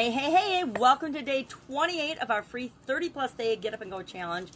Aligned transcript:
Hey, 0.00 0.10
hey, 0.12 0.30
hey, 0.30 0.64
welcome 0.64 1.12
to 1.12 1.20
day 1.20 1.46
28 1.46 2.16
of 2.20 2.30
our 2.30 2.42
free 2.42 2.72
30 2.86 3.10
plus 3.10 3.32
day 3.32 3.54
Get 3.54 3.74
Up 3.74 3.82
and 3.82 3.90
Go 3.90 4.00
challenge 4.00 4.48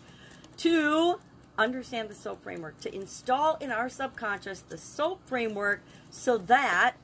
to 0.57 1.21
understand 1.59 2.09
the 2.09 2.15
SOAP 2.15 2.43
framework, 2.43 2.81
to 2.81 2.95
install 2.95 3.57
in 3.57 3.71
our 3.71 3.91
subconscious 3.91 4.61
the 4.61 4.79
SOAP 4.79 5.21
framework 5.29 5.83
so 6.09 6.39
that 6.39 6.95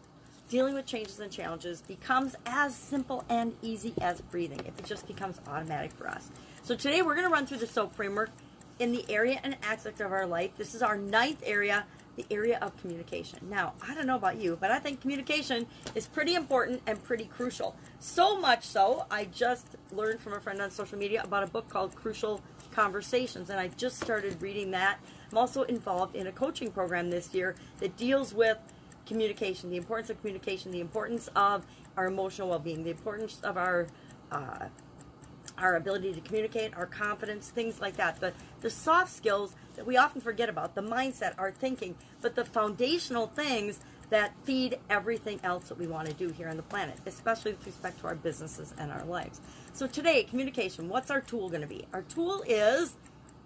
dealing 0.48 0.72
with 0.72 0.87
changes 0.87 1.21
and 1.21 1.30
challenges 1.30 1.82
becomes 1.82 2.34
as 2.46 2.74
simple 2.74 3.27
and 3.29 3.57
easy 3.61 3.93
as 4.00 4.23
breathing. 4.23 4.61
If 4.61 4.79
it 4.79 4.86
just 4.86 5.07
becomes 5.07 5.38
automatic 5.46 5.93
for 5.93 6.09
us. 6.09 6.30
So 6.62 6.75
today 6.75 7.02
we're 7.02 7.16
going 7.16 7.27
to 7.27 7.32
run 7.32 7.45
through 7.45 7.59
the 7.59 7.66
SOAP 7.66 7.95
framework 7.95 8.30
in 8.79 8.91
the 8.91 9.04
area 9.11 9.38
and 9.43 9.59
aspect 9.62 10.00
of 10.00 10.12
our 10.12 10.25
life. 10.25 10.52
This 10.57 10.75
is 10.75 10.80
our 10.80 10.96
ninth 10.96 11.43
area 11.45 11.84
the 12.21 12.34
area 12.34 12.59
of 12.61 12.77
communication. 12.80 13.39
Now, 13.48 13.73
I 13.87 13.95
don't 13.95 14.07
know 14.07 14.16
about 14.16 14.37
you, 14.37 14.59
but 14.61 14.70
I 14.70 14.79
think 14.79 15.00
communication 15.00 15.66
is 15.95 16.07
pretty 16.07 16.34
important 16.34 16.82
and 16.87 17.02
pretty 17.02 17.25
crucial. 17.25 17.77
So 17.98 18.39
much 18.39 18.64
so, 18.64 19.07
I 19.11 19.24
just 19.24 19.66
learned 19.93 20.20
from 20.20 20.34
a 20.34 20.41
friend 20.41 20.60
on 20.60 20.70
social 20.70 20.98
media 20.98 21.23
about 21.23 21.43
a 21.43 21.46
book 21.46 21.69
called 21.69 21.95
Crucial 21.95 22.43
Conversations, 22.73 23.51
and 23.51 23.59
I 23.59 23.69
just 23.69 24.01
started 24.01 24.41
reading 24.43 24.70
that. 24.73 24.98
I'm 25.30 25.38
also 25.38 25.62
involved 25.62 26.15
in 26.15 26.27
a 26.27 26.33
coaching 26.33 26.70
program 26.70 27.10
this 27.10 27.33
year 27.34 27.55
that 27.79 27.96
deals 27.96 28.34
with 28.34 28.59
communication, 29.07 29.71
the 29.71 29.77
importance 29.77 30.10
of 30.10 30.21
communication, 30.21 30.73
the 30.73 30.80
importance 30.80 31.29
of 31.34 31.65
our 31.96 32.07
emotional 32.07 32.48
well-being, 32.48 32.84
the 32.84 32.91
importance 32.91 33.41
of 33.43 33.57
our 33.57 33.87
uh, 34.30 34.66
our 35.60 35.77
ability 35.77 36.12
to 36.14 36.20
communicate, 36.20 36.74
our 36.77 36.87
confidence, 36.87 37.48
things 37.48 37.80
like 37.80 37.96
that. 37.96 38.20
The, 38.20 38.32
the 38.60 38.70
soft 38.70 39.12
skills 39.12 39.55
that 39.77 39.87
we 39.87 39.96
often 39.96 40.20
forget 40.20 40.48
about, 40.48 40.74
the 40.74 40.82
mindset, 40.82 41.34
our 41.38 41.51
thinking, 41.51 41.95
but 42.20 42.34
the 42.34 42.45
foundational 42.45 43.28
things 43.28 43.80
that 44.10 44.32
feed 44.45 44.78
everything 44.88 45.38
else 45.45 45.68
that 45.68 45.78
we 45.78 45.87
want 45.87 46.09
to 46.09 46.15
do 46.15 46.30
here 46.30 46.48
on 46.48 46.56
the 46.56 46.62
planet, 46.65 46.98
especially 47.06 47.52
with 47.52 47.65
respect 47.65 48.01
to 48.01 48.06
our 48.06 48.16
businesses 48.16 48.74
and 48.77 48.91
our 48.91 49.04
lives. 49.04 49.41
So 49.73 49.87
today, 49.87 50.24
communication, 50.24 50.88
what's 50.88 51.10
our 51.10 51.20
tool 51.20 51.48
going 51.48 51.60
to 51.63 51.68
be? 51.68 51.87
Our 51.92 52.02
tool 52.02 52.42
is 52.46 52.96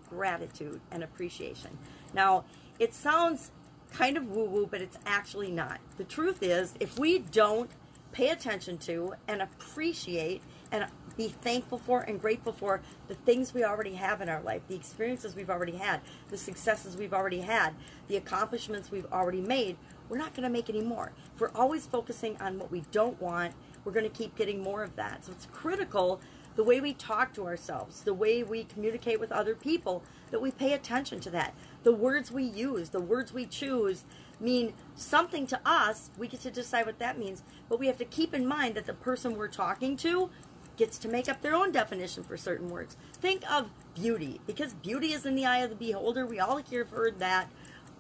gratitude 0.09 0.81
and 0.91 1.03
appreciation. 1.03 1.79
Now, 2.15 2.45
it 2.79 2.95
sounds 2.95 3.51
kind 3.93 4.17
of 4.17 4.29
woo 4.31 4.45
woo, 4.45 4.67
but 4.67 4.81
it's 4.81 4.99
actually 5.07 5.51
not. 5.51 5.79
The 5.99 6.05
truth 6.05 6.43
is, 6.43 6.75
if 6.81 6.99
we 6.99 7.19
don't 7.19 7.71
pay 8.13 8.31
attention 8.31 8.79
to 8.79 9.15
and 9.29 9.43
appreciate 9.43 10.43
and 10.75 10.91
be 11.17 11.29
thankful 11.29 11.79
for 11.79 12.01
and 12.01 12.21
grateful 12.21 12.53
for 12.53 12.81
the 13.07 13.15
things 13.15 13.55
we 13.55 13.63
already 13.63 13.95
have 13.95 14.21
in 14.21 14.29
our 14.29 14.43
life, 14.43 14.63
the 14.69 14.75
experiences 14.75 15.37
we've 15.37 15.51
already 15.51 15.77
had, 15.77 16.01
the 16.29 16.37
successes 16.37 16.97
we've 16.97 17.15
already 17.15 17.43
had, 17.43 17.75
the 18.09 18.17
accomplishments 18.17 18.91
we've 18.91 19.07
already 19.13 19.41
made, 19.41 19.77
we're 20.09 20.19
not 20.19 20.35
going 20.35 20.43
to 20.43 20.51
make 20.51 20.69
any 20.69 20.83
more. 20.83 21.13
If 21.33 21.41
we're 21.41 21.53
always 21.55 21.87
focusing 21.87 22.37
on 22.41 22.59
what 22.59 22.73
we 22.73 22.83
don't 22.91 23.21
want, 23.23 23.55
we're 23.85 23.93
going 23.93 24.05
to 24.05 24.11
keep 24.11 24.35
getting 24.35 24.63
more 24.63 24.83
of 24.83 24.97
that. 24.97 25.25
So 25.25 25.33
it's 25.33 25.47
critical 25.47 26.21
the 26.57 26.65
way 26.65 26.81
we 26.81 26.93
talk 26.93 27.33
to 27.35 27.47
ourselves, 27.47 28.03
the 28.03 28.15
way 28.15 28.43
we 28.43 28.65
communicate 28.65 29.19
with 29.19 29.33
other 29.33 29.55
people, 29.55 30.05
that 30.31 30.41
we 30.41 30.51
pay 30.51 30.73
attention 30.73 31.21
to 31.21 31.31
that. 31.31 31.55
The 31.83 31.93
words 31.93 32.31
we 32.31 32.45
use, 32.45 32.91
the 32.91 33.01
words 33.01 33.33
we 33.33 33.47
choose 33.47 34.05
mean 34.41 34.75
something 34.95 35.47
to 35.49 35.61
us. 35.65 36.11
We 36.17 36.29
get 36.29 36.41
to 36.43 36.51
decide 36.51 36.87
what 36.87 36.99
that 36.99 37.19
means, 37.19 37.43
but 37.69 37.79
we 37.79 37.87
have 37.89 37.99
to 37.99 38.05
keep 38.05 38.35
in 38.35 38.47
mind 38.47 38.75
that 38.77 38.87
the 38.87 38.95
person 38.95 39.37
we're 39.37 39.49
talking 39.49 39.97
to 39.99 40.31
gets 40.77 40.99
to 40.99 41.09
make 41.09 41.29
up 41.29 41.41
their 41.41 41.55
own 41.55 41.73
definition 41.73 42.23
for 42.25 42.37
certain 42.37 42.71
words. 42.71 42.97
Think 43.13 43.51
of 43.51 43.71
beauty, 43.95 44.41
because 44.47 44.75
beauty 44.75 45.13
is 45.13 45.25
in 45.25 45.35
the 45.35 45.47
eye 45.47 45.59
of 45.59 45.71
the 45.71 45.77
beholder. 45.77 46.27
We 46.27 46.41
all 46.41 46.59
here 46.59 46.85
have 46.85 46.93
heard 46.93 47.19
that 47.19 47.51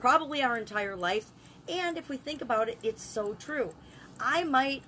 probably 0.00 0.42
our 0.42 0.56
entire 0.56 0.97
life. 0.97 1.30
And 1.69 1.97
if 1.97 2.08
we 2.08 2.17
think 2.17 2.42
about 2.42 2.69
it, 2.69 2.78
it's 2.83 3.02
so 3.02 3.34
true. 3.34 3.75
I 4.20 4.45
might 4.45 4.83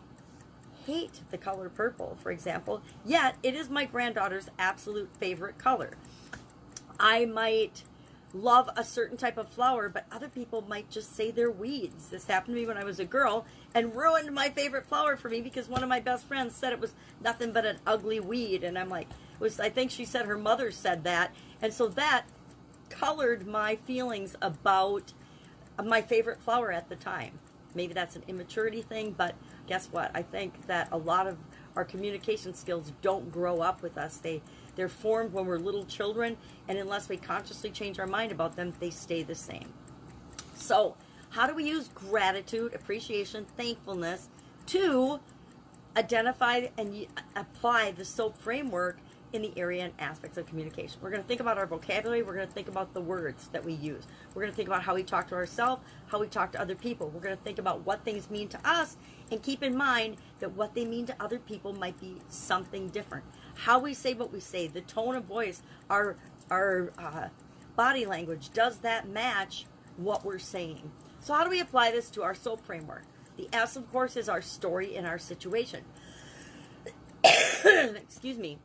hate 0.86 1.22
the 1.30 1.38
color 1.38 1.68
purple, 1.68 2.16
for 2.22 2.30
example, 2.30 2.82
yet 3.04 3.36
it 3.42 3.54
is 3.54 3.68
my 3.68 3.84
granddaughter's 3.84 4.48
absolute 4.58 5.10
favorite 5.18 5.58
color. 5.58 5.94
I 7.00 7.24
might 7.24 7.82
love 8.32 8.70
a 8.76 8.84
certain 8.84 9.16
type 9.16 9.36
of 9.38 9.48
flower, 9.48 9.88
but 9.88 10.06
other 10.12 10.28
people 10.28 10.62
might 10.62 10.90
just 10.90 11.14
say 11.16 11.30
they're 11.30 11.50
weeds. 11.50 12.08
This 12.08 12.26
happened 12.26 12.54
to 12.54 12.60
me 12.60 12.66
when 12.66 12.76
I 12.76 12.84
was 12.84 13.00
a 13.00 13.04
girl 13.04 13.46
and 13.76 13.94
ruined 13.94 14.34
my 14.34 14.48
favorite 14.48 14.86
flower 14.86 15.18
for 15.18 15.28
me 15.28 15.42
because 15.42 15.68
one 15.68 15.82
of 15.82 15.88
my 15.90 16.00
best 16.00 16.26
friends 16.26 16.56
said 16.56 16.72
it 16.72 16.80
was 16.80 16.94
nothing 17.22 17.52
but 17.52 17.66
an 17.66 17.76
ugly 17.86 18.18
weed. 18.18 18.64
And 18.64 18.78
I'm 18.78 18.88
like, 18.88 19.06
was, 19.38 19.60
I 19.60 19.68
think 19.68 19.90
she 19.90 20.06
said 20.06 20.24
her 20.24 20.38
mother 20.38 20.70
said 20.70 21.04
that. 21.04 21.34
And 21.60 21.74
so 21.74 21.86
that 21.88 22.24
colored 22.88 23.46
my 23.46 23.76
feelings 23.76 24.34
about 24.40 25.12
my 25.84 26.00
favorite 26.00 26.40
flower 26.40 26.72
at 26.72 26.88
the 26.88 26.96
time. 26.96 27.38
Maybe 27.74 27.92
that's 27.92 28.16
an 28.16 28.22
immaturity 28.26 28.80
thing, 28.80 29.14
but 29.14 29.34
guess 29.66 29.88
what? 29.92 30.10
I 30.14 30.22
think 30.22 30.66
that 30.68 30.88
a 30.90 30.96
lot 30.96 31.26
of 31.26 31.36
our 31.76 31.84
communication 31.84 32.54
skills 32.54 32.94
don't 33.02 33.30
grow 33.30 33.58
up 33.58 33.82
with 33.82 33.98
us. 33.98 34.16
They 34.16 34.40
they're 34.76 34.88
formed 34.88 35.34
when 35.34 35.44
we're 35.44 35.58
little 35.58 35.84
children, 35.84 36.38
and 36.66 36.78
unless 36.78 37.10
we 37.10 37.18
consciously 37.18 37.70
change 37.70 37.98
our 37.98 38.06
mind 38.06 38.32
about 38.32 38.56
them, 38.56 38.72
they 38.80 38.90
stay 38.90 39.22
the 39.22 39.34
same. 39.34 39.72
So, 40.54 40.96
how 41.30 41.46
do 41.46 41.54
we 41.54 41.64
use 41.64 41.88
gratitude, 41.94 42.74
appreciation, 42.74 43.46
thankfulness 43.56 44.28
to 44.66 45.20
identify 45.96 46.66
and 46.76 47.06
apply 47.34 47.92
the 47.92 48.04
SOAP 48.04 48.38
framework 48.38 48.98
in 49.32 49.42
the 49.42 49.52
area 49.56 49.84
and 49.84 49.92
aspects 49.98 50.38
of 50.38 50.46
communication. 50.46 50.98
We're 51.00 51.10
going 51.10 51.22
to 51.22 51.28
think 51.28 51.40
about 51.40 51.58
our 51.58 51.66
vocabulary. 51.66 52.22
We're 52.22 52.34
going 52.34 52.46
to 52.46 52.52
think 52.52 52.68
about 52.68 52.94
the 52.94 53.00
words 53.00 53.48
that 53.48 53.64
we 53.64 53.72
use. 53.72 54.06
We're 54.34 54.42
going 54.42 54.52
to 54.52 54.56
think 54.56 54.68
about 54.68 54.82
how 54.82 54.94
we 54.94 55.02
talk 55.02 55.28
to 55.28 55.34
ourselves, 55.34 55.82
how 56.06 56.20
we 56.20 56.28
talk 56.28 56.52
to 56.52 56.60
other 56.60 56.74
people. 56.74 57.10
We're 57.10 57.20
going 57.20 57.36
to 57.36 57.42
think 57.42 57.58
about 57.58 57.84
what 57.84 58.04
things 58.04 58.30
mean 58.30 58.48
to 58.48 58.60
us 58.64 58.96
and 59.30 59.42
keep 59.42 59.62
in 59.62 59.76
mind 59.76 60.16
that 60.38 60.52
what 60.52 60.74
they 60.74 60.84
mean 60.84 61.06
to 61.06 61.16
other 61.20 61.38
people 61.38 61.72
might 61.72 62.00
be 62.00 62.16
something 62.28 62.88
different. 62.88 63.24
How 63.54 63.78
we 63.78 63.94
say 63.94 64.14
what 64.14 64.32
we 64.32 64.40
say, 64.40 64.68
the 64.68 64.80
tone 64.80 65.16
of 65.16 65.24
voice, 65.24 65.62
our, 65.90 66.16
our 66.50 66.92
uh, 66.98 67.28
body 67.74 68.06
language, 68.06 68.50
does 68.50 68.78
that 68.78 69.08
match 69.08 69.66
what 69.96 70.24
we're 70.24 70.38
saying? 70.38 70.90
So 71.26 71.34
how 71.34 71.42
do 71.42 71.50
we 71.50 71.58
apply 71.58 71.90
this 71.90 72.08
to 72.10 72.22
our 72.22 72.36
SOAP 72.36 72.64
framework? 72.64 73.02
The 73.36 73.48
S, 73.52 73.74
of 73.74 73.90
course, 73.90 74.16
is 74.16 74.28
our 74.28 74.40
story 74.40 74.94
and 74.94 75.04
our 75.04 75.18
situation. 75.18 75.82
Excuse 77.24 78.38
me 78.38 78.58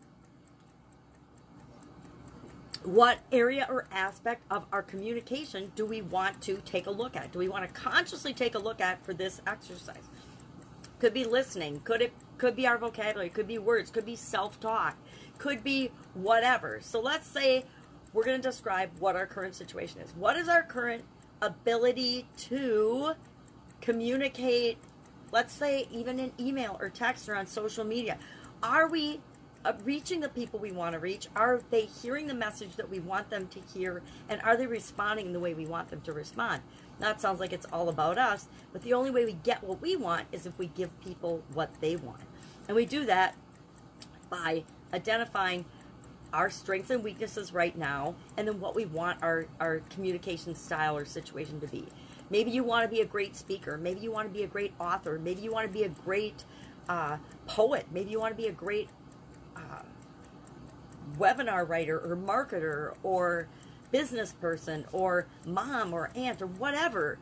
what 2.83 3.19
area 3.31 3.67
or 3.69 3.87
aspect 3.91 4.43
of 4.49 4.65
our 4.71 4.81
communication 4.81 5.71
do 5.75 5.85
we 5.85 6.01
want 6.01 6.41
to 6.41 6.57
take 6.65 6.87
a 6.87 6.91
look 6.91 7.15
at? 7.15 7.31
Do 7.31 7.37
we 7.37 7.47
want 7.47 7.67
to 7.67 7.71
consciously 7.71 8.33
take 8.33 8.55
a 8.55 8.59
look 8.59 8.81
at 8.81 9.05
for 9.05 9.13
this 9.13 9.39
exercise? 9.45 10.09
Could 10.97 11.13
be 11.13 11.25
listening, 11.25 11.81
could 11.83 12.01
it 12.01 12.13
could 12.39 12.55
be 12.55 12.65
our 12.65 12.79
vocabulary, 12.79 13.29
could 13.29 13.47
be 13.47 13.59
words, 13.59 13.91
could 13.91 14.05
be 14.05 14.15
self-talk, 14.15 14.97
could 15.37 15.63
be 15.63 15.91
whatever. 16.15 16.79
So 16.81 16.99
let's 16.99 17.27
say 17.27 17.65
we're 18.13 18.23
going 18.23 18.41
to 18.41 18.47
describe 18.47 18.89
what 18.99 19.15
our 19.15 19.27
current 19.27 19.53
situation 19.53 20.01
is. 20.01 20.15
What 20.15 20.35
is 20.35 20.47
our 20.47 20.63
current 20.63 21.03
ability 21.41 22.27
to 22.37 23.13
communicate, 23.81 24.77
let's 25.31 25.53
say 25.53 25.87
even 25.91 26.19
in 26.19 26.31
email 26.39 26.77
or 26.79 26.89
text 26.89 27.27
or 27.27 27.35
on 27.35 27.47
social 27.47 27.83
media? 27.83 28.17
Are 28.61 28.87
we 28.87 29.19
uh, 29.63 29.73
reaching 29.83 30.19
the 30.19 30.29
people 30.29 30.59
we 30.59 30.71
want 30.71 30.93
to 30.93 30.99
reach? 30.99 31.27
Are 31.35 31.61
they 31.69 31.81
hearing 31.81 32.27
the 32.27 32.33
message 32.33 32.75
that 32.75 32.89
we 32.89 32.99
want 32.99 33.29
them 33.29 33.47
to 33.47 33.59
hear? 33.73 34.01
And 34.29 34.41
are 34.41 34.55
they 34.55 34.67
responding 34.67 35.33
the 35.33 35.39
way 35.39 35.53
we 35.53 35.65
want 35.65 35.89
them 35.89 36.01
to 36.01 36.13
respond? 36.13 36.61
That 36.99 37.19
sounds 37.19 37.39
like 37.39 37.53
it's 37.53 37.65
all 37.71 37.89
about 37.89 38.17
us, 38.17 38.47
but 38.71 38.83
the 38.83 38.93
only 38.93 39.09
way 39.09 39.25
we 39.25 39.33
get 39.33 39.63
what 39.63 39.81
we 39.81 39.95
want 39.95 40.27
is 40.31 40.45
if 40.45 40.57
we 40.59 40.67
give 40.67 40.99
people 41.01 41.43
what 41.53 41.69
they 41.81 41.95
want. 41.95 42.21
And 42.67 42.75
we 42.75 42.85
do 42.85 43.05
that 43.05 43.35
by 44.29 44.63
identifying 44.93 45.65
our 46.33 46.49
strengths 46.49 46.89
and 46.89 47.03
weaknesses 47.03 47.53
right 47.53 47.77
now, 47.77 48.15
and 48.37 48.47
then 48.47 48.59
what 48.59 48.75
we 48.75 48.85
want 48.85 49.21
our, 49.21 49.47
our 49.59 49.79
communication 49.89 50.55
style 50.55 50.95
or 50.95 51.05
situation 51.05 51.59
to 51.59 51.67
be. 51.67 51.85
Maybe 52.29 52.51
you 52.51 52.63
want 52.63 52.89
to 52.89 52.95
be 52.95 53.01
a 53.01 53.05
great 53.05 53.35
speaker. 53.35 53.77
Maybe 53.77 53.99
you 53.99 54.11
want 54.11 54.29
to 54.29 54.33
be 54.33 54.43
a 54.43 54.47
great 54.47 54.73
author. 54.79 55.19
Maybe 55.21 55.41
you 55.41 55.51
want 55.51 55.67
to 55.67 55.73
be 55.73 55.83
a 55.83 55.89
great 55.89 56.45
uh, 56.87 57.17
poet. 57.45 57.87
Maybe 57.91 58.11
you 58.11 58.19
want 58.19 58.35
to 58.35 58.41
be 58.41 58.47
a 58.47 58.53
great 58.53 58.89
uh, 59.57 59.83
webinar 61.19 61.67
writer 61.67 61.99
or 61.99 62.15
marketer 62.15 62.95
or 63.03 63.47
business 63.91 64.31
person 64.31 64.85
or 64.93 65.27
mom 65.45 65.93
or 65.93 66.09
aunt 66.15 66.41
or 66.41 66.47
whatever. 66.47 67.17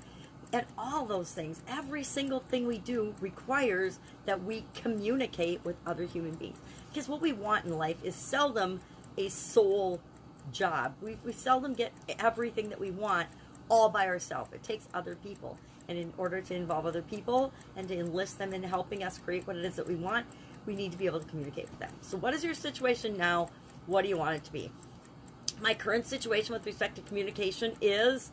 And 0.53 0.65
all 0.77 1.05
those 1.05 1.31
things, 1.31 1.61
every 1.67 2.03
single 2.03 2.39
thing 2.39 2.67
we 2.67 2.77
do 2.79 3.15
requires 3.19 3.99
that 4.25 4.43
we 4.43 4.65
communicate 4.73 5.63
with 5.63 5.75
other 5.85 6.05
human 6.05 6.35
beings. 6.35 6.57
Because 6.89 7.07
what 7.07 7.21
we 7.21 7.33
want 7.33 7.65
in 7.65 7.77
life 7.77 8.03
is 8.03 8.15
seldom 8.15 8.81
a 9.17 9.29
sole 9.29 10.01
job. 10.51 10.95
We, 11.01 11.17
we 11.23 11.31
seldom 11.31 11.73
get 11.73 11.91
everything 12.17 12.69
that 12.69 12.79
we 12.79 12.91
want 12.91 13.27
all 13.69 13.89
by 13.89 14.07
ourselves. 14.07 14.51
It 14.53 14.63
takes 14.63 14.87
other 14.93 15.15
people. 15.15 15.57
And 15.87 15.97
in 15.97 16.13
order 16.17 16.41
to 16.41 16.55
involve 16.55 16.85
other 16.85 17.01
people 17.01 17.51
and 17.75 17.87
to 17.87 17.97
enlist 17.97 18.37
them 18.37 18.53
in 18.53 18.63
helping 18.63 19.03
us 19.03 19.17
create 19.17 19.47
what 19.47 19.55
it 19.55 19.65
is 19.65 19.75
that 19.75 19.87
we 19.87 19.95
want, 19.95 20.25
we 20.65 20.75
need 20.75 20.91
to 20.91 20.97
be 20.97 21.05
able 21.05 21.19
to 21.19 21.27
communicate 21.27 21.69
with 21.69 21.79
them. 21.79 21.91
So 22.01 22.17
what 22.17 22.33
is 22.33 22.43
your 22.43 22.53
situation 22.53 23.17
now? 23.17 23.49
What 23.87 24.03
do 24.03 24.09
you 24.09 24.17
want 24.17 24.35
it 24.35 24.43
to 24.45 24.51
be? 24.51 24.71
My 25.61 25.73
current 25.73 26.05
situation 26.05 26.53
with 26.53 26.65
respect 26.65 26.95
to 26.95 27.01
communication 27.01 27.73
is 27.81 28.31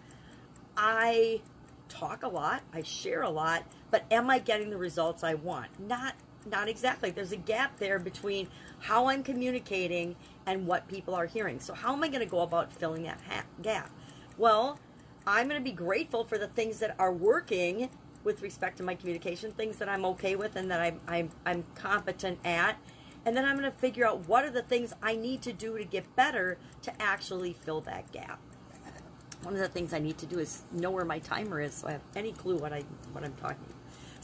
I 0.76 1.40
talk 1.88 2.23
a 2.23 2.28
lot, 2.28 2.62
I 2.73 2.82
share 2.82 3.23
a 3.23 3.31
lot, 3.31 3.64
but 3.90 4.05
am 4.11 4.28
I 4.28 4.38
getting 4.38 4.70
the 4.70 4.76
results 4.76 5.25
I 5.25 5.34
want? 5.34 5.81
Not 5.81 6.14
not 6.46 6.69
exactly. 6.69 7.10
There's 7.10 7.32
a 7.32 7.37
gap 7.37 7.78
there 7.78 7.98
between 7.98 8.48
how 8.81 9.08
I'm 9.08 9.22
communicating 9.22 10.16
and 10.46 10.66
what 10.66 10.88
people 10.88 11.14
are 11.14 11.26
hearing. 11.26 11.60
So, 11.60 11.75
how 11.75 11.93
am 11.93 12.02
I 12.02 12.08
going 12.08 12.20
to 12.20 12.26
go 12.26 12.40
about 12.40 12.72
filling 12.72 13.02
that 13.04 13.20
ha- 13.28 13.44
gap? 13.62 13.90
Well, 14.38 14.78
I'm 15.26 15.48
going 15.48 15.60
to 15.60 15.64
be 15.64 15.75
grateful 15.75 16.25
for 16.25 16.38
the 16.38 16.46
things 16.46 16.78
that 16.78 16.94
are 16.98 17.12
working 17.12 17.90
with 18.22 18.43
respect 18.43 18.76
to 18.78 18.82
my 18.82 18.94
communication, 18.94 19.52
things 19.52 19.78
that 19.78 19.88
I'm 19.88 20.04
okay 20.04 20.37
with 20.37 20.56
and 20.56 20.70
that 20.70 20.81
I'm, 20.81 21.00
I'm, 21.06 21.31
I'm 21.44 21.64
competent 21.75 22.38
at. 22.44 22.76
And 23.25 23.37
then 23.37 23.44
I'm 23.44 23.58
going 23.58 23.70
to 23.70 23.76
figure 23.78 24.06
out 24.06 24.28
what 24.28 24.44
are 24.44 24.50
the 24.50 24.62
things 24.62 24.92
I 25.02 25.16
need 25.16 25.42
to 25.42 25.52
do 25.52 25.78
to 25.78 25.84
get 25.84 26.14
better 26.14 26.58
to 26.82 27.02
actually 27.02 27.52
fill 27.52 27.81
that 27.82 28.12
gap. 28.12 28.40
One 29.42 29.54
of 29.54 29.60
the 29.60 29.69
things 29.69 29.92
I 29.92 29.99
need 29.99 30.19
to 30.19 30.26
do 30.26 30.38
is 30.38 30.62
know 30.72 30.90
where 30.90 31.04
my 31.04 31.19
timer 31.19 31.60
is 31.60 31.75
so 31.75 31.88
I 31.88 31.92
have 31.92 32.00
any 32.16 32.32
clue 32.32 32.56
what 32.56 32.72
I 32.72 32.82
what 33.12 33.22
I'm 33.22 33.34
talking. 33.34 33.75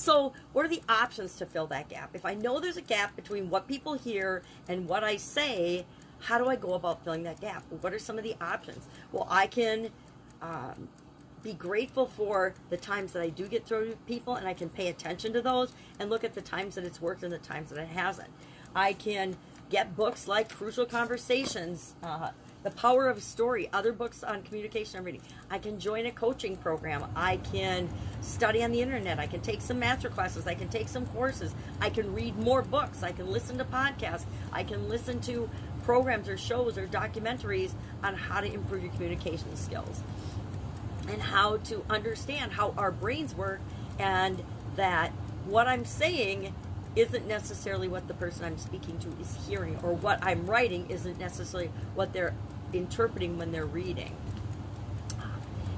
So, 0.02 0.32
what 0.52 0.64
are 0.64 0.68
the 0.68 0.82
options 0.88 1.36
to 1.36 1.46
fill 1.46 1.68
that 1.68 1.88
gap? 1.88 2.10
If 2.12 2.26
I 2.26 2.34
know 2.34 2.58
there's 2.58 2.76
a 2.76 2.82
gap 2.82 3.14
between 3.14 3.50
what 3.50 3.68
people 3.68 3.94
hear 3.94 4.42
and 4.68 4.88
what 4.88 5.04
I 5.04 5.14
say, 5.14 5.86
how 6.18 6.38
do 6.38 6.48
I 6.48 6.56
go 6.56 6.74
about 6.74 7.04
filling 7.04 7.22
that 7.22 7.40
gap? 7.40 7.62
What 7.80 7.94
are 7.94 8.00
some 8.00 8.18
of 8.18 8.24
the 8.24 8.34
options? 8.40 8.88
Well, 9.12 9.28
I 9.30 9.46
can 9.46 9.90
um, 10.40 10.88
be 11.44 11.52
grateful 11.52 12.06
for 12.06 12.52
the 12.68 12.76
times 12.76 13.12
that 13.12 13.22
I 13.22 13.28
do 13.28 13.46
get 13.46 13.64
through 13.64 13.90
to 13.90 13.96
people 13.98 14.34
and 14.34 14.48
I 14.48 14.54
can 14.54 14.68
pay 14.68 14.88
attention 14.88 15.32
to 15.34 15.40
those 15.40 15.72
and 16.00 16.10
look 16.10 16.24
at 16.24 16.34
the 16.34 16.42
times 16.42 16.74
that 16.74 16.82
it's 16.82 17.00
worked 17.00 17.22
and 17.22 17.32
the 17.32 17.38
times 17.38 17.70
that 17.70 17.78
it 17.78 17.86
hasn't. 17.86 18.30
I 18.74 18.94
can 18.94 19.36
get 19.70 19.94
books 19.94 20.26
like 20.26 20.52
Crucial 20.52 20.84
Conversations, 20.84 21.94
uh, 22.02 22.30
The 22.62 22.70
Power 22.70 23.08
of 23.08 23.22
Story, 23.22 23.68
other 23.72 23.92
books 23.92 24.22
on 24.22 24.42
communication 24.42 24.98
I'm 24.98 25.04
reading. 25.04 25.22
I 25.50 25.58
can 25.58 25.80
join 25.80 26.06
a 26.06 26.12
coaching 26.12 26.56
program. 26.56 27.04
I 27.16 27.38
can 27.38 27.88
study 28.20 28.62
on 28.62 28.70
the 28.70 28.80
internet. 28.80 29.18
I 29.18 29.26
can 29.26 29.40
take 29.40 29.60
some 29.60 29.80
master 29.80 30.08
classes. 30.08 30.46
I 30.46 30.54
can 30.54 30.68
take 30.68 30.88
some 30.88 31.06
courses. 31.06 31.54
I 31.80 31.90
can 31.90 32.14
read 32.14 32.38
more 32.38 32.62
books. 32.62 33.02
I 33.02 33.10
can 33.10 33.30
listen 33.30 33.58
to 33.58 33.64
podcasts. 33.64 34.26
I 34.52 34.62
can 34.62 34.88
listen 34.88 35.20
to 35.22 35.50
programs 35.82 36.28
or 36.28 36.36
shows 36.36 36.78
or 36.78 36.86
documentaries 36.86 37.72
on 38.04 38.14
how 38.14 38.40
to 38.40 38.52
improve 38.52 38.84
your 38.84 38.92
communication 38.92 39.56
skills 39.56 40.00
and 41.08 41.20
how 41.20 41.56
to 41.56 41.84
understand 41.90 42.52
how 42.52 42.74
our 42.78 42.92
brains 42.92 43.34
work 43.34 43.60
and 43.98 44.40
that 44.76 45.10
what 45.46 45.66
I'm 45.66 45.84
saying 45.84 46.54
isn't 46.94 47.26
necessarily 47.26 47.88
what 47.88 48.06
the 48.06 48.14
person 48.14 48.44
I'm 48.44 48.58
speaking 48.58 48.98
to 48.98 49.08
is 49.20 49.36
hearing 49.48 49.78
or 49.82 49.94
what 49.94 50.22
I'm 50.22 50.46
writing 50.46 50.88
isn't 50.90 51.18
necessarily 51.18 51.70
what 51.94 52.12
they're 52.12 52.34
interpreting 52.72 53.38
when 53.38 53.52
they're 53.52 53.66
reading. 53.66 54.16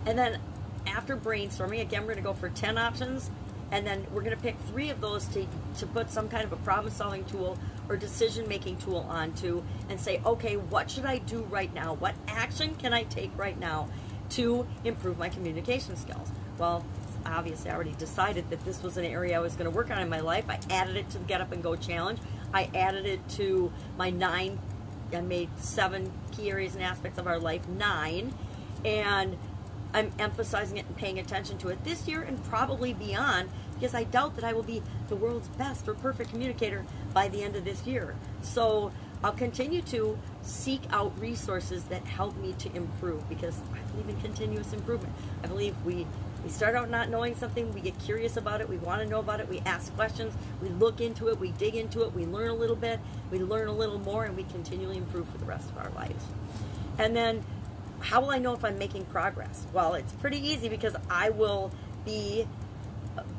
And 0.07 0.19
then 0.19 0.39
after 0.87 1.17
brainstorming, 1.17 1.81
again, 1.81 2.03
we're 2.03 2.15
going 2.15 2.19
to 2.19 2.23
go 2.23 2.35
for 2.35 2.49
10 2.49 2.79
options 2.79 3.31
and 3.71 3.87
then 3.87 4.07
we're 4.13 4.23
going 4.23 4.37
to 4.37 4.43
pick 4.43 4.57
three 4.69 4.91
of 4.91 5.01
those 5.01 5.27
to, 5.29 5.47
to 5.79 5.87
put 5.87 6.11
some 6.11 6.29
kind 6.29 6.45
of 6.45 6.53
a 6.53 6.57
problem 6.57 6.93
solving 6.93 7.25
tool 7.25 7.59
or 7.89 7.97
decision 7.97 8.47
making 8.47 8.77
tool 8.77 9.07
onto 9.09 9.63
and 9.89 9.99
say, 10.01 10.21
okay, 10.25 10.57
what 10.57 10.91
should 10.91 11.05
I 11.05 11.19
do 11.19 11.43
right 11.45 11.73
now? 11.75 11.95
What 11.95 12.15
action 12.29 12.75
can 12.77 12.93
I 12.93 13.05
take 13.05 13.37
right 13.37 13.59
now 13.59 13.89
to 14.31 14.67
improve 14.85 15.19
my 15.19 15.29
communication 15.29 15.97
skills? 15.97 16.31
Well, 16.59 16.85
obviously, 17.27 17.71
I 17.71 17.75
already 17.75 17.95
decided 17.99 18.49
that 18.51 18.65
this 18.65 18.83
was 18.83 18.97
an 18.97 19.05
area 19.05 19.37
I 19.37 19.41
was 19.41 19.55
going 19.55 19.71
to 19.71 19.77
work 19.77 19.91
on 19.91 19.99
in 19.99 20.09
my 20.09 20.21
life. 20.21 20.45
I 20.49 20.61
added 20.71 20.97
it 20.97 21.11
to 21.11 21.19
the 21.19 21.25
Get 21.25 21.41
Up 21.41 21.53
and 21.53 21.63
Go 21.63 21.75
challenge. 21.75 22.21
I 22.53 22.71
added 22.75 23.07
it 23.07 23.29
to 23.31 23.73
my 23.99 24.11
nine, 24.11 24.59
I 25.13 25.21
made 25.21 25.51
seven 25.59 26.13
key 26.33 26.51
areas 26.51 26.75
and 26.75 26.83
aspects 26.83 27.19
of 27.19 27.27
our 27.27 27.39
life, 27.39 27.67
nine. 27.69 28.35
And 28.85 29.37
I'm 29.93 30.13
emphasizing 30.19 30.77
it 30.77 30.87
and 30.87 30.97
paying 30.97 31.19
attention 31.19 31.57
to 31.59 31.69
it 31.69 31.85
this 31.85 32.09
year 32.09 32.23
and 32.23 32.43
probably 32.45 32.93
beyond 32.93 33.49
because 33.75 33.95
I 33.95 34.05
doubt 34.05 34.35
that 34.37 34.45
I 34.45 34.53
will 34.53 34.63
be 34.63 34.83
the 35.09 35.17
world's 35.17 35.49
best 35.49 35.89
or 35.89 35.95
perfect 35.95 36.31
communicator 36.31 36.85
by 37.13 37.29
the 37.29 37.43
end 37.43 37.55
of 37.55 37.65
this 37.65 37.87
year. 37.87 38.17
So 38.43 38.93
I'll 39.23 39.33
continue 39.33 39.83
to 39.83 40.19
seek 40.43 40.83
out 40.91 41.19
resources 41.19 41.85
that 41.85 42.05
help 42.05 42.37
me 42.37 42.55
to 42.59 42.75
improve 42.75 43.29
because 43.29 43.61
I 43.73 43.79
believe 43.93 44.09
in 44.09 44.21
continuous 44.21 44.73
improvement. 44.73 45.15
I 45.43 45.47
believe 45.47 45.75
we 45.85 46.07
we 46.45 46.51
start 46.51 46.75
out 46.75 46.91
not 46.91 47.09
knowing 47.09 47.35
something, 47.35 47.73
we 47.73 47.81
get 47.81 47.99
curious 47.99 48.37
about 48.37 48.61
it, 48.61 48.69
we 48.69 48.77
want 48.77 49.01
to 49.01 49.09
know 49.09 49.19
about 49.19 49.41
it, 49.41 49.49
we 49.49 49.61
ask 49.61 49.95
questions, 49.97 50.35
we 50.61 50.69
look 50.69 51.01
into 51.01 51.29
it, 51.29 51.41
we 51.41 51.53
dig 51.53 51.75
into 51.75 52.03
it, 52.03 52.13
we 52.13 52.27
learn 52.27 52.51
a 52.51 52.55
little 52.55 52.77
bit, 52.77 53.01
we 53.31 53.39
learn 53.39 53.67
a 53.67 53.73
little 53.73 53.99
more, 53.99 54.25
and 54.25 54.37
we 54.37 54.45
continually 54.45 54.99
improve 54.99 55.27
for 55.31 55.39
the 55.39 55.47
rest 55.47 55.71
of 55.71 55.79
our 55.79 55.91
lives. 55.93 56.27
And 56.99 57.17
then, 57.17 57.45
how 58.01 58.21
will 58.21 58.31
I 58.31 58.39
know 58.39 58.53
if 58.53 58.63
I'm 58.63 58.79
making 58.79 59.07
progress? 59.07 59.67
Well, 59.73 59.95
it's 59.95 60.13
pretty 60.13 60.39
easy 60.47 60.69
because 60.69 60.95
I 61.09 61.31
will 61.31 61.73
be 62.05 62.47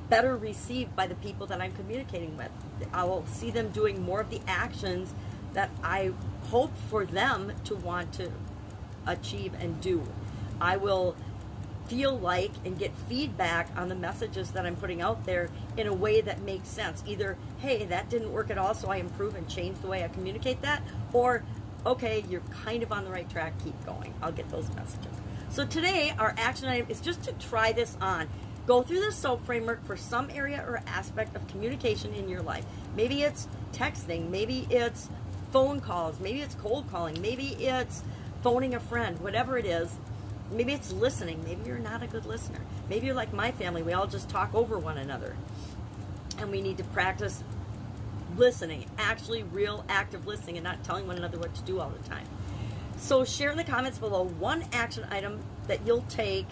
better 0.09 0.35
received 0.35 0.95
by 0.95 1.05
the 1.05 1.15
people 1.15 1.45
that 1.47 1.61
I'm 1.61 1.71
communicating 1.73 2.35
with. 2.37 2.49
I 2.91 3.03
will 3.03 3.25
see 3.27 3.51
them 3.51 3.69
doing 3.69 4.01
more 4.01 4.21
of 4.21 4.31
the 4.31 4.41
actions 4.47 5.13
that 5.53 5.69
I 5.83 6.11
hope 6.49 6.75
for 6.89 7.05
them 7.05 7.53
to 7.65 7.75
want 7.75 8.13
to 8.13 8.31
achieve 9.05 9.53
and 9.59 9.79
do. 9.79 10.07
I 10.59 10.77
will 10.77 11.15
feel 11.87 12.17
like 12.17 12.51
and 12.63 12.77
get 12.77 12.93
feedback 13.07 13.69
on 13.77 13.89
the 13.89 13.95
messages 13.95 14.51
that 14.51 14.65
I'm 14.65 14.75
putting 14.75 15.01
out 15.01 15.25
there 15.25 15.49
in 15.77 15.87
a 15.87 15.93
way 15.93 16.21
that 16.21 16.41
makes 16.41 16.67
sense. 16.67 17.03
Either, 17.05 17.37
hey, 17.59 17.85
that 17.85 18.09
didn't 18.09 18.31
work 18.31 18.49
at 18.49 18.57
all, 18.57 18.73
so 18.73 18.89
I 18.89 18.97
improve 18.97 19.35
and 19.35 19.47
change 19.47 19.79
the 19.79 19.87
way 19.87 20.03
I 20.03 20.07
communicate 20.07 20.61
that, 20.61 20.81
or, 21.13 21.43
okay, 21.85 22.23
you're 22.29 22.41
kind 22.63 22.83
of 22.83 22.91
on 22.91 23.05
the 23.05 23.11
right 23.11 23.29
track, 23.29 23.53
keep 23.63 23.85
going. 23.85 24.13
I'll 24.21 24.31
get 24.31 24.49
those 24.49 24.67
messages. 24.75 25.11
So 25.49 25.65
today, 25.65 26.13
our 26.17 26.33
action 26.37 26.67
item 26.67 26.87
is 26.89 26.99
just 26.99 27.23
to 27.23 27.33
try 27.33 27.71
this 27.71 27.95
on. 28.01 28.27
Go 28.65 28.81
through 28.81 29.01
the 29.01 29.11
SOAP 29.11 29.45
framework 29.45 29.85
for 29.85 29.95
some 29.95 30.29
area 30.31 30.65
or 30.67 30.81
aspect 30.87 31.35
of 31.35 31.47
communication 31.47 32.13
in 32.15 32.27
your 32.27 32.41
life. 32.41 32.65
Maybe 32.95 33.21
it's 33.21 33.47
texting, 33.71 34.29
maybe 34.29 34.67
it's 34.71 35.07
phone 35.51 35.79
calls, 35.79 36.19
maybe 36.19 36.41
it's 36.41 36.55
cold 36.55 36.89
calling, 36.89 37.21
maybe 37.21 37.49
it's 37.59 38.03
phoning 38.41 38.73
a 38.73 38.79
friend, 38.79 39.19
whatever 39.19 39.57
it 39.57 39.65
is. 39.65 39.95
Maybe 40.51 40.73
it's 40.73 40.91
listening. 40.91 41.43
Maybe 41.43 41.61
you're 41.65 41.79
not 41.79 42.03
a 42.03 42.07
good 42.07 42.25
listener. 42.25 42.59
Maybe 42.89 43.07
you're 43.07 43.15
like 43.15 43.33
my 43.33 43.51
family. 43.51 43.81
We 43.81 43.93
all 43.93 44.07
just 44.07 44.29
talk 44.29 44.53
over 44.53 44.77
one 44.77 44.97
another. 44.97 45.35
And 46.37 46.51
we 46.51 46.61
need 46.61 46.77
to 46.77 46.83
practice 46.83 47.43
listening, 48.37 48.85
actually 48.97 49.43
real 49.43 49.85
active 49.87 50.27
listening 50.27 50.57
and 50.57 50.63
not 50.63 50.83
telling 50.83 51.07
one 51.07 51.17
another 51.17 51.37
what 51.37 51.55
to 51.55 51.61
do 51.61 51.79
all 51.79 51.89
the 51.89 52.09
time. 52.09 52.27
So 52.97 53.23
share 53.23 53.51
in 53.51 53.57
the 53.57 53.63
comments 53.63 53.97
below 53.97 54.23
one 54.23 54.65
action 54.71 55.05
item 55.09 55.39
that 55.67 55.85
you'll 55.85 56.05
take 56.09 56.45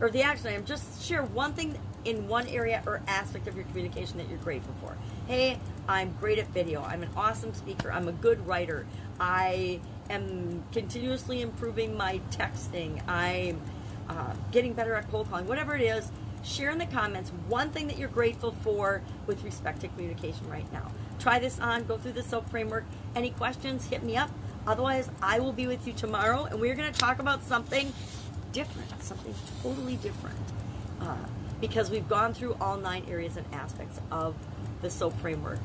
or 0.00 0.10
the 0.10 0.22
action 0.22 0.48
item, 0.48 0.64
just 0.64 1.02
share 1.02 1.22
one 1.22 1.54
thing 1.54 1.78
in 2.04 2.28
one 2.28 2.46
area 2.46 2.82
or 2.86 3.02
aspect 3.06 3.48
of 3.48 3.56
your 3.56 3.64
communication 3.66 4.18
that 4.18 4.28
you're 4.28 4.38
grateful 4.38 4.74
for. 4.80 4.96
Hey, 5.26 5.58
I'm 5.88 6.14
great 6.20 6.38
at 6.38 6.48
video. 6.48 6.82
I'm 6.82 7.02
an 7.02 7.10
awesome 7.16 7.54
speaker. 7.54 7.90
I'm 7.90 8.06
a 8.06 8.12
good 8.12 8.46
writer. 8.46 8.86
I 9.18 9.80
am 10.10 10.64
continuously 10.72 11.42
improving 11.42 11.96
my 11.96 12.20
texting. 12.30 13.06
I'm 13.08 13.60
uh, 14.08 14.34
getting 14.52 14.72
better 14.72 14.94
at 14.94 15.10
cold 15.10 15.28
calling. 15.28 15.46
Whatever 15.46 15.74
it 15.74 15.82
is, 15.82 16.10
share 16.42 16.70
in 16.70 16.78
the 16.78 16.86
comments 16.86 17.30
one 17.48 17.70
thing 17.70 17.88
that 17.88 17.98
you're 17.98 18.08
grateful 18.08 18.52
for 18.62 19.02
with 19.26 19.42
respect 19.42 19.80
to 19.80 19.88
communication 19.88 20.48
right 20.48 20.70
now. 20.72 20.90
Try 21.18 21.38
this 21.38 21.58
on, 21.58 21.84
go 21.84 21.98
through 21.98 22.12
the 22.12 22.22
SOAP 22.22 22.48
framework. 22.50 22.84
Any 23.14 23.30
questions, 23.30 23.86
hit 23.86 24.02
me 24.02 24.16
up. 24.16 24.30
Otherwise, 24.66 25.10
I 25.22 25.40
will 25.40 25.52
be 25.52 25.66
with 25.66 25.86
you 25.86 25.92
tomorrow 25.92 26.44
and 26.44 26.60
we're 26.60 26.74
going 26.74 26.92
to 26.92 26.98
talk 26.98 27.18
about 27.18 27.44
something 27.44 27.92
different, 28.52 29.02
something 29.02 29.34
totally 29.62 29.96
different. 29.96 30.38
Uh, 31.00 31.16
because 31.60 31.90
we've 31.90 32.08
gone 32.08 32.34
through 32.34 32.56
all 32.60 32.76
nine 32.76 33.04
areas 33.08 33.36
and 33.36 33.46
aspects 33.52 34.00
of 34.10 34.34
the 34.82 34.90
SOAP 34.90 35.18
framework. 35.20 35.58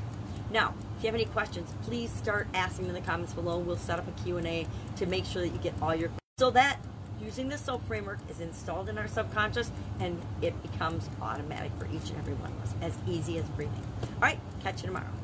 Now, 0.51 0.73
if 1.01 1.05
you 1.05 1.07
have 1.07 1.15
any 1.15 1.25
questions, 1.25 1.73
please 1.81 2.11
start 2.11 2.47
asking 2.53 2.85
in 2.85 2.93
the 2.93 3.01
comments 3.01 3.33
below. 3.33 3.57
We'll 3.57 3.75
set 3.75 3.97
up 3.97 4.07
a 4.07 4.23
Q&A 4.23 4.67
to 4.97 5.05
make 5.07 5.25
sure 5.25 5.41
that 5.41 5.47
you 5.47 5.57
get 5.57 5.73
all 5.81 5.95
your 5.95 6.09
questions. 6.09 6.19
so 6.37 6.51
that 6.51 6.77
using 7.19 7.49
the 7.49 7.57
SOAP 7.57 7.83
framework 7.87 8.19
is 8.29 8.39
installed 8.39 8.87
in 8.87 8.99
our 8.99 9.07
subconscious 9.07 9.71
and 9.99 10.21
it 10.43 10.61
becomes 10.61 11.09
automatic 11.19 11.71
for 11.79 11.87
each 11.87 12.11
and 12.11 12.19
every 12.19 12.35
one 12.35 12.51
of 12.51 12.61
us, 12.61 12.75
as 12.83 12.95
easy 13.07 13.39
as 13.39 13.45
breathing. 13.49 13.83
All 14.03 14.19
right, 14.21 14.39
catch 14.61 14.83
you 14.83 14.87
tomorrow. 14.89 15.20